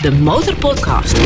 [0.00, 1.18] de Motorpodcast.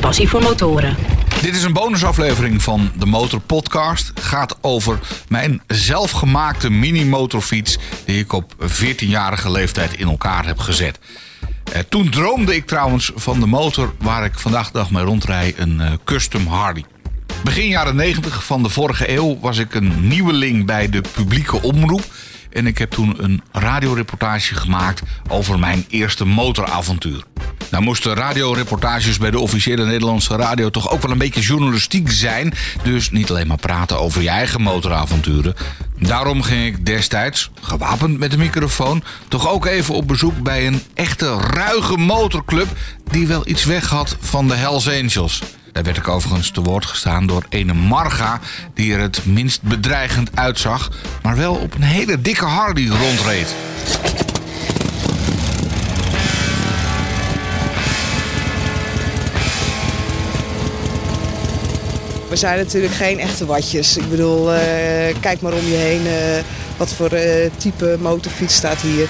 [0.00, 0.96] Passie voor motoren.
[1.42, 4.12] Dit is een bonusaflevering van de Motor Podcast.
[4.20, 10.98] Gaat over mijn zelfgemaakte mini-motorfiets die ik op 14-jarige leeftijd in elkaar heb gezet.
[11.72, 15.80] Eh, toen droomde ik trouwens van de motor waar ik vandaag dag mee rondrij, een
[15.80, 16.84] eh, Custom Hardy.
[17.44, 22.04] Begin jaren 90 van de vorige eeuw was ik een nieuweling bij de publieke omroep.
[22.50, 27.24] En ik heb toen een radioreportage gemaakt over mijn eerste motoravontuur.
[27.70, 32.54] Nou moesten radioreportages bij de officiële Nederlandse radio toch ook wel een beetje journalistiek zijn.
[32.82, 35.54] Dus niet alleen maar praten over je eigen motoravonturen.
[35.98, 40.82] Daarom ging ik destijds, gewapend met de microfoon, toch ook even op bezoek bij een
[40.94, 42.68] echte ruige motorclub
[43.10, 45.42] die wel iets weg had van de Hells Angels.
[45.72, 48.40] Daar werd ik overigens te woord gestaan door ene Marga,
[48.74, 50.90] die er het minst bedreigend uitzag,
[51.22, 53.54] maar wel op een hele dikke Harley rondreed.
[62.36, 63.96] We zijn natuurlijk geen echte watjes.
[63.96, 64.58] Ik bedoel, uh,
[65.20, 66.06] kijk maar om je heen.
[66.06, 66.12] Uh,
[66.76, 69.08] wat voor uh, type motorfiets staat hier.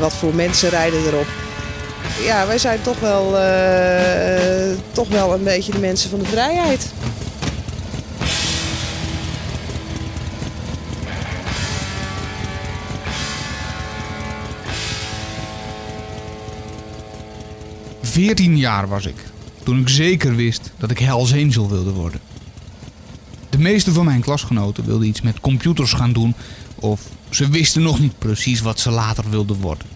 [0.00, 1.26] wat voor mensen rijden erop.
[2.24, 3.24] Ja, wij zijn toch wel,
[4.92, 6.86] toch wel een beetje de mensen van de vrijheid.
[18.02, 19.16] Veertien jaar was ik,
[19.62, 22.20] toen ik zeker wist dat ik Hells Angel wilde worden.
[23.58, 26.34] De meeste van mijn klasgenoten wilden iets met computers gaan doen
[26.74, 29.86] of ze wisten nog niet precies wat ze later wilden worden.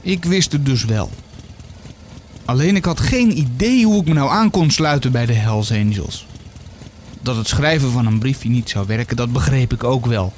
[0.00, 1.10] Ik wist het dus wel.
[2.44, 5.72] Alleen ik had geen idee hoe ik me nou aan kon sluiten bij de Hells
[5.72, 6.26] Angels.
[7.22, 10.32] Dat het schrijven van een briefje niet zou werken, dat begreep ik ook wel.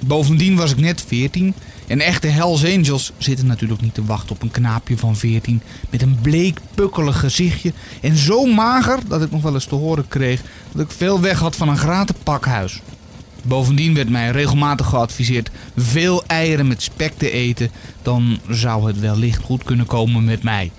[0.00, 1.54] Bovendien was ik net 14
[1.86, 6.02] en echte Hells Angels zitten natuurlijk niet te wachten op een knaapje van 14 met
[6.02, 10.42] een bleek pukkelig gezichtje en zo mager dat ik nog wel eens te horen kreeg
[10.72, 12.80] dat ik veel weg had van een gratis pakhuis.
[13.42, 17.70] Bovendien werd mij regelmatig geadviseerd veel eieren met spek te eten,
[18.02, 20.70] dan zou het wellicht goed kunnen komen met mij.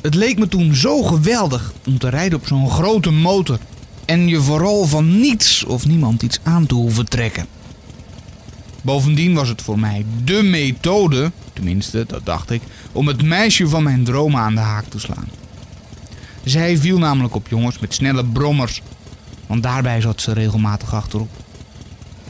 [0.00, 3.58] Het leek me toen zo geweldig om te rijden op zo'n grote motor
[4.04, 7.46] en je vooral van niets of niemand iets aan te hoeven trekken.
[8.82, 13.82] Bovendien was het voor mij dé methode, tenminste dat dacht ik, om het meisje van
[13.82, 15.28] mijn dromen aan de haak te slaan.
[16.44, 18.82] Zij viel namelijk op jongens met snelle brommers,
[19.46, 21.28] want daarbij zat ze regelmatig achterop.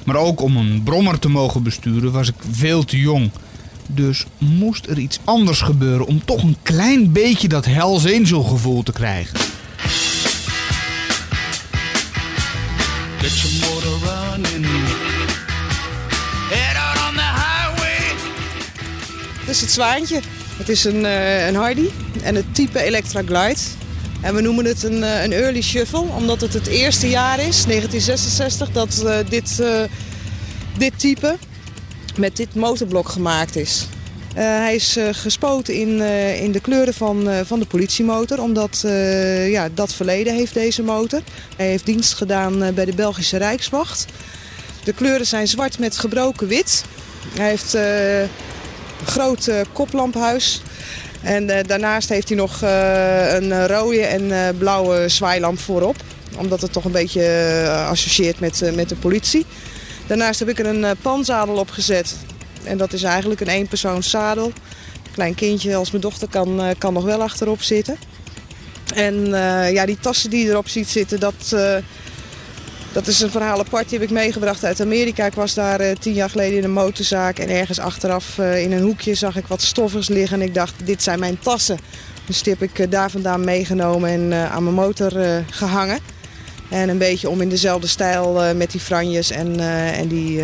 [0.05, 3.31] Maar ook om een brommer te mogen besturen was ik veel te jong.
[3.87, 8.93] Dus moest er iets anders gebeuren om toch een klein beetje dat Hells gevoel te
[8.93, 9.52] krijgen.
[13.23, 14.65] Get motor running.
[16.51, 18.17] Head out on the highway.
[19.41, 20.21] Het is het zwaantje.
[20.57, 21.89] Het is een, uh, een Hardy
[22.23, 23.61] en het type Electra Glide.
[24.21, 27.65] En we noemen het een, uh, een early shuffle, omdat het het eerste jaar is,
[27.65, 29.63] 1966, dat uh, dit,
[30.79, 31.37] dit type
[32.17, 33.87] met dit motorblok gemaakt is.
[34.37, 38.85] Uh, hij is uh, gespoten in, uh, in de kleuren van, van de politiemotor, omdat
[39.47, 41.21] ja, dat verleden heeft deze motor.
[41.57, 44.07] Hij heeft dienst gedaan bij de Belgische Rijkswacht.
[44.85, 46.85] De kleuren zijn zwart met gebroken wit.
[47.35, 48.29] Hij heeft een
[49.05, 50.63] groot koplamphuis.
[51.23, 55.97] En daarnaast heeft hij nog een rode en blauwe zwaailamp voorop.
[56.37, 59.47] Omdat het toch een beetje associeert met, met de politie.
[60.07, 62.15] Daarnaast heb ik er een panzadel op gezet.
[62.65, 64.47] En dat is eigenlijk een eenpersoons zadel.
[64.47, 67.97] Een klein kindje als mijn dochter kan, kan nog wel achterop zitten.
[68.95, 71.77] En uh, ja, die tassen die je erop ziet zitten, dat, uh,
[72.93, 73.89] dat is een verhaal apart.
[73.89, 75.27] Die heb ik meegebracht uit Amerika.
[75.27, 77.39] Ik was daar tien jaar geleden in een motorzaak.
[77.39, 80.41] En ergens achteraf in een hoekje zag ik wat stoffers liggen.
[80.41, 81.79] En ik dacht, dit zijn mijn tassen.
[82.27, 85.13] Dus die heb ik daar vandaan meegenomen en aan mijn motor
[85.51, 85.99] gehangen.
[86.71, 89.61] En een beetje om in dezelfde stijl met die franjes en,
[89.95, 90.43] en die,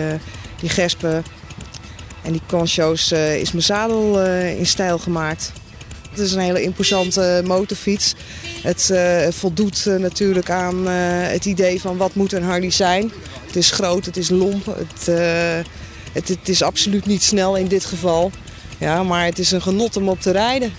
[0.61, 1.25] die gespen
[2.23, 5.53] en die concho's uh, is mijn zadel uh, in stijl gemaakt.
[6.11, 8.15] Het is een hele imposante motorfiets.
[8.63, 8.93] Het
[9.35, 13.13] voldoet natuurlijk aan het idee van wat moet een Harley zijn.
[13.47, 15.07] Het is groot, het is lomp, het,
[16.13, 18.31] het, het, is absoluut niet snel in dit geval.
[18.79, 20.73] Ja, maar het is een genot om op te rijden.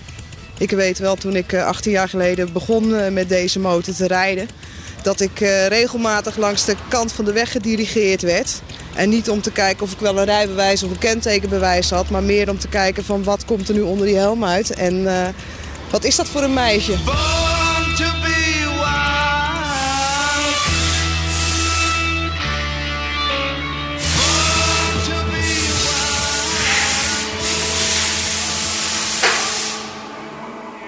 [0.58, 4.48] Ik weet wel, toen ik 18 jaar geleden begon met deze motor te rijden...
[5.04, 8.62] dat ik regelmatig langs de kant van de weg gedirigeerd werd...
[9.00, 12.10] En niet om te kijken of ik wel een rijbewijs of een kentekenbewijs had.
[12.10, 14.74] Maar meer om te kijken van wat komt er nu onder die helm uit.
[14.74, 15.28] En uh,
[15.90, 16.96] wat is dat voor een meisje?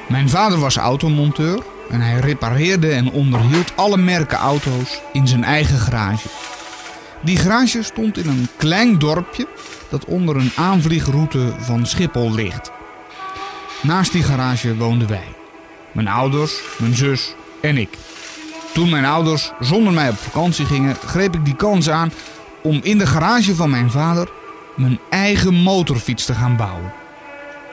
[0.08, 5.78] Mijn vader was automonteur en hij repareerde en onderhield alle merken auto's in zijn eigen
[5.78, 6.28] garage.
[7.22, 9.48] Die garage stond in een klein dorpje
[9.90, 12.72] dat onder een aanvliegroute van Schiphol ligt.
[13.82, 15.28] Naast die garage woonden wij.
[15.92, 17.98] Mijn ouders, mijn zus en ik.
[18.74, 22.12] Toen mijn ouders zonder mij op vakantie gingen, greep ik die kans aan
[22.64, 24.30] om in de garage van mijn vader
[24.76, 26.94] mijn eigen motorfiets te gaan bouwen.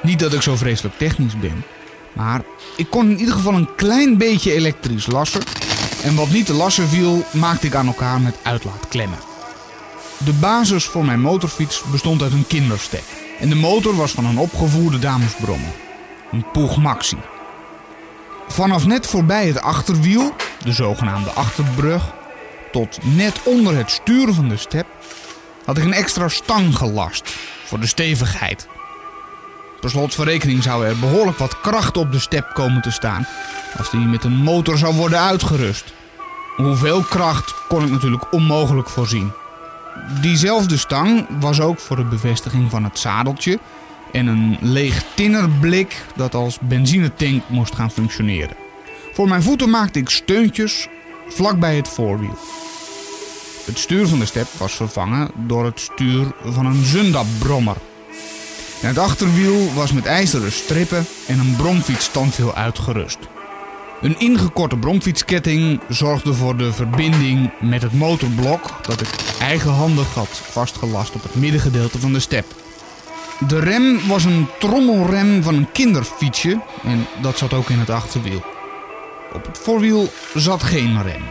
[0.03, 1.65] Niet dat ik zo vreselijk technisch ben,
[2.13, 2.43] maar
[2.77, 5.43] ik kon in ieder geval een klein beetje elektrisch lassen.
[6.03, 9.19] En wat niet te lassen viel, maakte ik aan elkaar met uitlaatklemmen.
[10.25, 13.05] De basis voor mijn motorfiets bestond uit een kinderstep.
[13.39, 15.73] En de motor was van een opgevoerde damesbrommer.
[16.33, 17.17] Een Poeg Maxi.
[18.49, 20.35] Vanaf net voorbij het achterwiel,
[20.65, 22.03] de zogenaamde achterbrug,
[22.73, 24.87] tot net onder het stuur van de step,
[25.65, 27.35] had ik een extra stang gelast
[27.65, 28.67] voor de stevigheid.
[29.81, 33.27] Per slot van rekening zou er behoorlijk wat kracht op de step komen te staan
[33.79, 35.93] als die met een motor zou worden uitgerust.
[36.57, 39.33] Hoeveel kracht kon ik natuurlijk onmogelijk voorzien.
[40.21, 43.59] Diezelfde stang was ook voor de bevestiging van het zadeltje
[44.13, 48.57] en een leeg tinnerblik dat als benzinetank moest gaan functioneren.
[49.13, 50.89] Voor mijn voeten maakte ik steuntjes
[51.29, 52.39] vlakbij het voorwiel.
[53.65, 57.77] Het stuur van de step was vervangen door het stuur van een Zundab-brommer.
[58.81, 63.19] Het achterwiel was met ijzeren strippen en een bromfietsstandwiel uitgerust.
[64.01, 69.09] Een ingekorte bromfietsketting zorgde voor de verbinding met het motorblok dat ik
[69.41, 72.45] eigenhandig had vastgelast op het middengedeelte van de step.
[73.49, 78.45] De rem was een trommelrem van een kinderfietsje en dat zat ook in het achterwiel.
[79.33, 81.23] Op het voorwiel zat geen rem.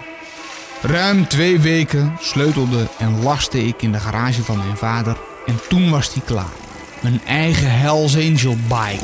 [0.82, 5.90] Ruim twee weken sleutelde en laste ik in de garage van mijn vader en toen
[5.90, 6.67] was die klaar.
[7.02, 9.04] Mijn eigen Hells Angel bike.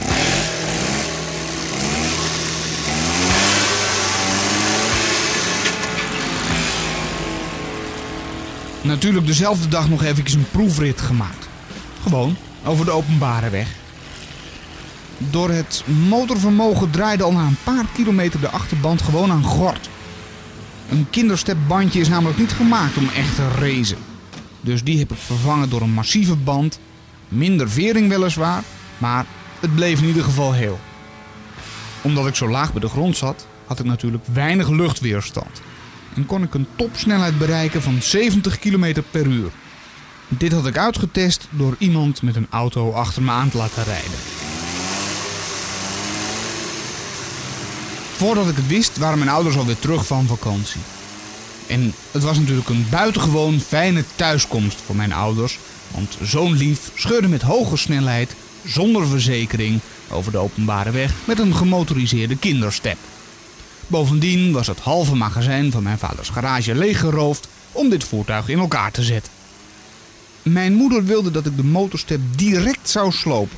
[8.81, 11.47] Natuurlijk dezelfde dag nog even een proefrit gemaakt.
[12.01, 12.35] Gewoon
[12.65, 13.67] over de openbare weg.
[15.17, 19.89] Door het motorvermogen draaide al na een paar kilometer de achterband gewoon aan gort.
[20.89, 23.97] Een kinderstepbandje is namelijk niet gemaakt om echt te racen.
[24.61, 26.79] Dus die heb ik vervangen door een massieve band.
[27.33, 28.63] Minder vering weliswaar,
[28.97, 29.25] maar
[29.59, 30.79] het bleef in ieder geval heel.
[32.01, 35.61] Omdat ik zo laag bij de grond zat, had ik natuurlijk weinig luchtweerstand.
[36.15, 39.51] En kon ik een topsnelheid bereiken van 70 km per uur.
[40.27, 44.19] Dit had ik uitgetest door iemand met een auto achter me aan te laten rijden.
[48.15, 50.81] Voordat ik het wist, waren mijn ouders alweer terug van vakantie.
[51.67, 55.59] En het was natuurlijk een buitengewoon fijne thuiskomst voor mijn ouders.
[55.93, 58.35] Want zo'n lief scheurde met hoge snelheid,
[58.65, 59.79] zonder verzekering,
[60.09, 62.97] over de openbare weg met een gemotoriseerde kinderstep.
[63.87, 68.91] Bovendien was het halve magazijn van mijn vaders garage leeggeroofd om dit voertuig in elkaar
[68.91, 69.31] te zetten.
[70.41, 73.57] Mijn moeder wilde dat ik de motorstep direct zou slopen.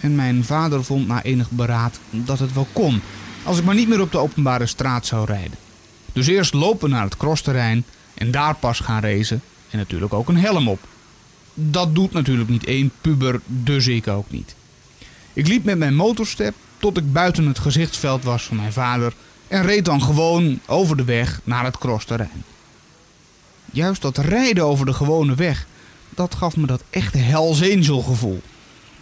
[0.00, 3.02] En mijn vader vond na enig beraad dat het wel kon,
[3.42, 5.58] als ik maar niet meer op de openbare straat zou rijden.
[6.12, 7.84] Dus eerst lopen naar het crossterrein
[8.14, 10.80] en daar pas gaan racen en natuurlijk ook een helm op.
[11.54, 14.54] Dat doet natuurlijk niet één puber, dus ik ook niet.
[15.32, 19.12] Ik liep met mijn motorstep tot ik buiten het gezichtsveld was van mijn vader
[19.48, 22.44] en reed dan gewoon over de weg naar het crossterrein.
[23.72, 25.66] Juist dat rijden over de gewone weg,
[26.10, 28.42] dat gaf me dat echte Hells Angel gevoel.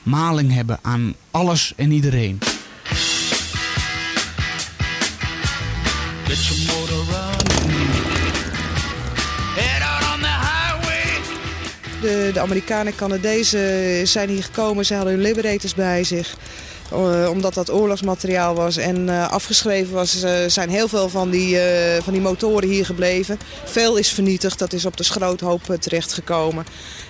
[0.02, 2.38] Maling hebben aan alles en iedereen.
[6.24, 7.41] Get your motor
[12.02, 14.84] De, de Amerikanen en Canadezen zijn hier gekomen.
[14.84, 16.36] Ze hadden hun liberators bij zich.
[16.92, 21.58] Eh, omdat dat oorlogsmateriaal was en eh, afgeschreven was, eh, zijn heel veel van die,
[22.02, 23.38] van die motoren hier gebleven.
[23.64, 26.64] Veel is vernietigd, dat is op de schroothoop terechtgekomen.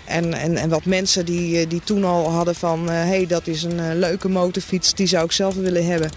[0.05, 3.63] En, en, en wat mensen die, die toen al hadden van, hé, hey, dat is
[3.63, 6.11] een leuke motorfiets, die zou ik zelf willen hebben.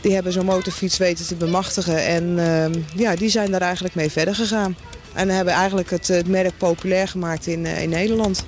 [0.00, 4.10] Die hebben zo'n motorfiets weten te bemachtigen en ehm, ja, die zijn daar eigenlijk mee
[4.10, 4.76] verder gegaan.
[5.16, 8.44] En hebben eigenlijk het, merk populair gemaakt in, eh, in Nederland.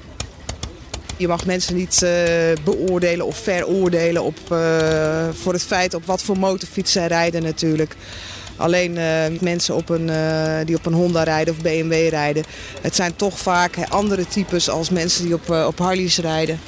[1.16, 2.10] Je mag mensen niet eh,
[2.64, 7.96] beoordelen of veroordelen op, eh, voor het feit op wat voor motorfiets zij rijden natuurlijk.
[8.56, 8.98] Alleen
[9.40, 10.10] mensen op een,
[10.64, 12.44] die op een Honda rijden of BMW rijden.
[12.80, 16.60] Het zijn toch vaak andere types als mensen die op, op Harleys rijden.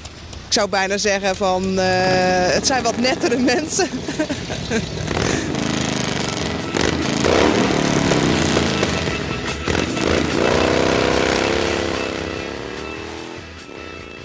[0.47, 3.88] Ik zou bijna zeggen van het zijn wat nettere mensen.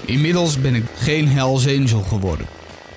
[0.06, 2.48] Inmiddels ben ik geen Hells Angel geworden.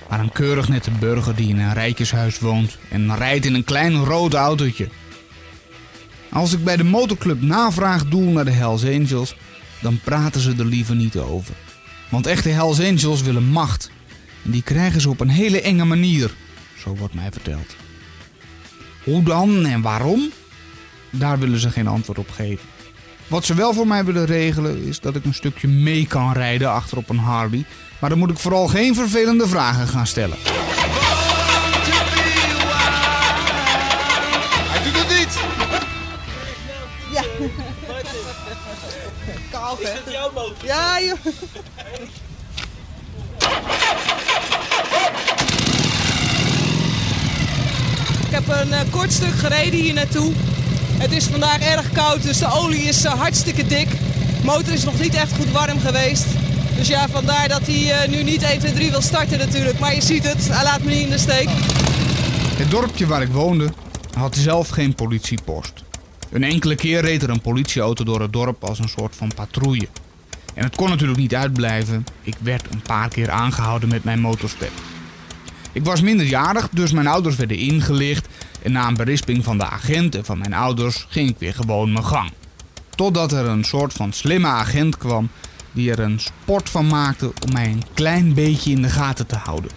[0.08, 4.04] Maar een keurig nette burger die in een rijtjeshuis woont en rijdt in een klein
[4.04, 4.88] rood autootje.
[6.30, 9.36] Als ik bij de motorclub navraag doe naar de Hells Angels,
[9.80, 11.54] dan praten ze er liever niet over.
[12.08, 13.90] Want echte Hells Angels willen macht.
[14.44, 16.30] En die krijgen ze op een hele enge manier,
[16.78, 17.76] zo wordt mij verteld.
[19.04, 20.30] Hoe dan en waarom?
[21.10, 22.66] Daar willen ze geen antwoord op geven.
[23.28, 26.72] Wat ze wel voor mij willen regelen is dat ik een stukje mee kan rijden
[26.72, 27.64] achter op een Harley.
[27.98, 30.36] Maar dan moet ik vooral geen vervelende vragen gaan stellen.
[34.70, 35.38] Hij doet het niet!
[37.12, 37.22] Ja.
[39.50, 39.82] Kaal, hè?
[39.82, 40.54] Is dat jouw motor?
[40.64, 41.18] Ja, joh.
[48.26, 50.32] Ik heb een eh, kort stuk gereden hier naartoe.
[50.98, 53.88] Het is vandaag erg koud, dus de olie is eh, hartstikke dik.
[53.90, 56.26] De motor is nog niet echt goed warm geweest.
[56.76, 59.78] Dus ja, vandaar dat hij eh, nu niet 1, 2, 3 wil starten natuurlijk.
[59.78, 61.48] Maar je ziet het, hij laat me niet in de steek.
[62.56, 63.68] Het dorpje waar ik woonde
[64.16, 65.72] had zelf geen politiepost.
[66.30, 69.88] Een enkele keer reed er een politieauto door het dorp als een soort van patrouille.
[70.54, 72.04] En het kon natuurlijk niet uitblijven.
[72.22, 74.72] Ik werd een paar keer aangehouden met mijn motorstep.
[75.72, 78.26] Ik was minderjarig, dus mijn ouders werden ingelicht.
[78.62, 81.92] En na een berisping van de agent en van mijn ouders ging ik weer gewoon
[81.92, 82.32] mijn gang.
[82.90, 85.28] Totdat er een soort van slimme agent kwam
[85.72, 89.36] die er een sport van maakte om mij een klein beetje in de gaten te
[89.36, 89.70] houden.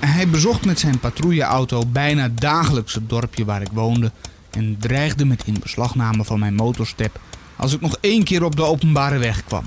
[0.00, 4.12] En hij bezocht met zijn patrouilleauto bijna dagelijks het dorpje waar ik woonde
[4.50, 7.20] en dreigde met inbeslagname van mijn motorstep
[7.56, 9.64] als ik nog één keer op de openbare weg kwam.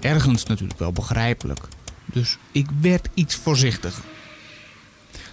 [0.00, 1.68] Ergens natuurlijk wel begrijpelijk,
[2.04, 4.02] dus ik werd iets voorzichtiger.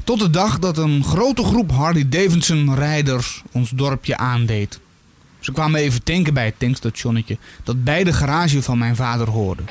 [0.04, 4.80] Tot de dag dat een grote groep Harley Davidson rijders ons dorpje aandeed.
[5.40, 9.64] Ze kwamen even tanken bij het tankstationnetje dat bij de garage van mijn vader hoorde.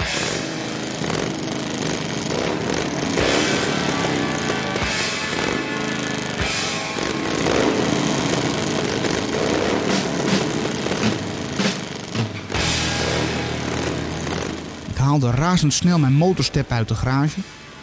[14.90, 17.40] Ik haalde razendsnel mijn motorstep uit de garage,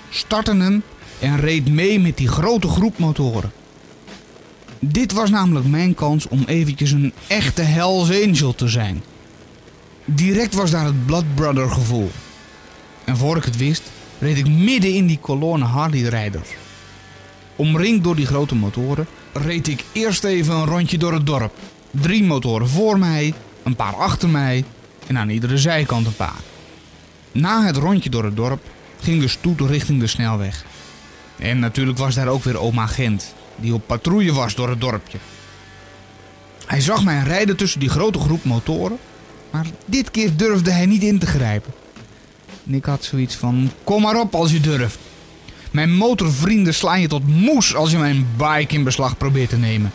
[0.10, 0.84] startte hem
[1.20, 3.52] en reed mee met die grote groep motoren.
[4.80, 9.04] Dit was namelijk mijn kans om eventjes een echte Hells Angel te zijn.
[10.06, 12.12] Direct was daar het Blood Brother gevoel.
[13.04, 16.50] En voor ik het wist, reed ik midden in die kolonne Harley-rijders.
[17.56, 21.54] Omringd door die grote motoren, reed ik eerst even een rondje door het dorp.
[21.92, 23.34] Drie motoren voor mij,
[23.64, 24.64] een paar achter mij
[25.08, 26.42] en aan iedere zijkant een paar.
[27.32, 28.62] Na het rondje door het dorp
[29.00, 30.66] ging de stoet richting de snelweg.
[31.40, 35.18] En natuurlijk was daar ook weer oma Gent, die op patrouille was door het dorpje.
[36.66, 38.98] Hij zag mij rijden tussen die grote groep motoren,
[39.52, 41.74] maar dit keer durfde hij niet in te grijpen.
[42.68, 45.00] En ik had zoiets van: kom maar op als je durft.
[45.72, 49.92] Mijn motorvrienden slaan je tot moes als je mijn bike in beslag probeert te nemen.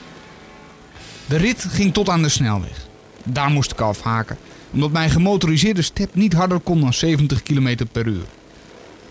[1.26, 2.86] De rit ging tot aan de snelweg.
[3.24, 4.38] Daar moest ik afhaken,
[4.72, 8.24] omdat mijn gemotoriseerde step niet harder kon dan 70 km per uur.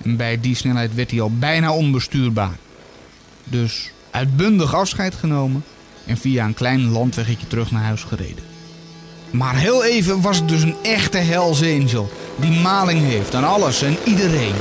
[0.04, 2.58] Bij die snelheid werd hij al bijna onbestuurbaar.
[3.44, 5.64] Dus uitbundig afscheid genomen
[6.06, 8.44] en via een klein landweggetje terug naar huis gereden.
[9.32, 13.82] Maar heel even was het dus een echte Hells Angel die maling heeft aan alles
[13.82, 14.54] en iedereen.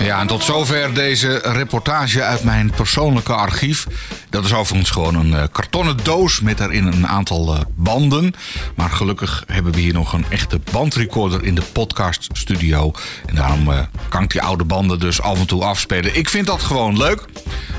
[0.00, 3.86] Ja, en tot zover deze reportage uit mijn persoonlijke archief.
[4.30, 8.34] Dat is overigens gewoon een eh, kartonnen doos met daarin een aantal eh, banden.
[8.76, 12.92] Maar gelukkig hebben we hier nog een echte bandrecorder in de podcaststudio.
[13.26, 16.16] En daarom eh, kan ik die oude banden dus af en toe afspelen.
[16.16, 17.24] Ik vind dat gewoon leuk.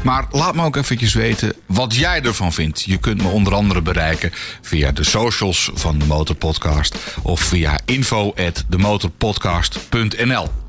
[0.03, 2.81] Maar laat me ook eventjes weten wat jij ervan vindt.
[2.81, 4.31] Je kunt me onder andere bereiken
[4.61, 6.95] via de socials van de Motorpodcast.
[7.21, 10.60] Of via info@demotorpodcast.nl.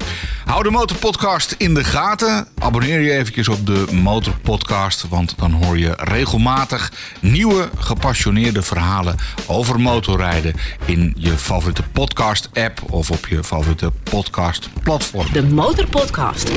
[0.45, 2.47] Hou de Motorpodcast in de gaten.
[2.59, 9.81] Abonneer je eventjes op de Motorpodcast, want dan hoor je regelmatig nieuwe gepassioneerde verhalen over
[9.81, 15.27] motorrijden in je favoriete podcast-app of op je favoriete podcast-platform.
[15.33, 16.51] De Motorpodcast.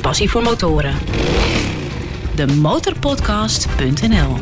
[0.00, 0.98] Passie voor motoren.
[2.34, 4.36] De motorpodcast.nl